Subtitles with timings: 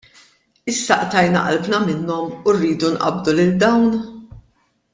[0.71, 3.87] Issa qtajna qalbna minnhom u rridu nqabbdu lil dawn!?